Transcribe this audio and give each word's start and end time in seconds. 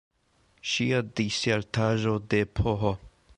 Ŝia 0.69 1.01
disertaĵo 1.19 2.15
de 2.33 2.41
Ph. 2.61 2.95